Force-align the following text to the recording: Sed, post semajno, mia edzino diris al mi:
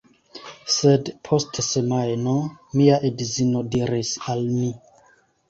Sed, 0.75 1.11
post 1.29 1.59
semajno, 1.65 2.33
mia 2.81 2.97
edzino 3.11 3.63
diris 3.77 4.17
al 4.35 4.43
mi: 4.57 4.73